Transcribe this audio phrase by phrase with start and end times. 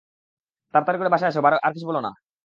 [0.73, 2.11] তাড়াতাড়ি বাসায় আসো, আর কিছু বলো না।